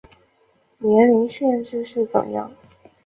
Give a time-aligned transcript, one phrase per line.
[0.79, 2.51] 年龄限制是怎样